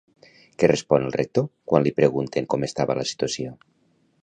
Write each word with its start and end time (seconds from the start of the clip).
Què 0.61 0.69
respon 0.71 1.05
el 1.09 1.13
Rector 1.17 1.45
quan 1.71 1.85
li 1.87 1.93
pregunten 2.01 2.51
com 2.55 2.67
estava 2.71 2.99
la 3.03 3.07
situació? 3.13 3.55